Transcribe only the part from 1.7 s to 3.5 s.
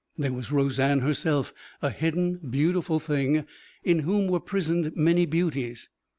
a hidden beautiful thing